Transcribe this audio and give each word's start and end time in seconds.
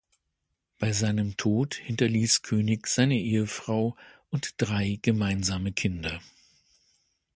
Bei 0.79 0.93
seinem 0.93 1.37
Tod 1.37 1.75
hinterließ 1.75 2.41
König 2.41 2.87
seine 2.87 3.19
Ehefrau 3.19 3.95
und 4.31 4.55
drei 4.57 4.97
gemeinsame 5.03 5.73
Kinder. 5.73 6.19